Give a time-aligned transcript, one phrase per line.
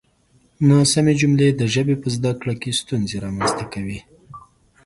[0.69, 3.99] ناسمې جملې د ژبې په زده کړه کې ستونزې رامنځته کوي.